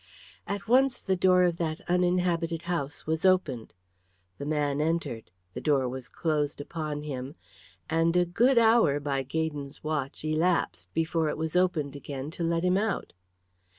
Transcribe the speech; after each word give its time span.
At 0.47 0.67
once 0.67 0.99
the 0.99 1.15
door 1.15 1.43
of 1.43 1.57
that 1.57 1.79
uninhabited 1.87 2.63
house 2.63 3.05
was 3.05 3.23
opened. 3.23 3.75
The 4.39 4.47
man 4.47 4.81
entered, 4.81 5.29
the 5.53 5.61
door 5.61 5.87
was 5.87 6.09
closed 6.09 6.59
upon 6.59 7.03
him, 7.03 7.35
and 7.87 8.15
a 8.17 8.25
good 8.25 8.57
hour 8.57 8.99
by 8.99 9.21
Gaydon's 9.21 9.83
watch 9.83 10.25
elapsed 10.25 10.91
before 10.95 11.29
it 11.29 11.37
was 11.37 11.55
opened 11.55 11.95
again 11.95 12.31
to 12.31 12.43
let 12.43 12.63
him 12.63 12.77
out. 12.77 13.13